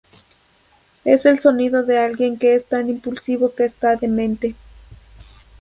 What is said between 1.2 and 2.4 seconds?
el sonido de alguien